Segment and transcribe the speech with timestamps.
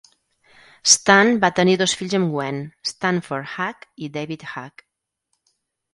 [0.93, 2.59] Stan va tenir dos fills amb Gwen:
[2.95, 4.85] Stanford Hack i David Hack.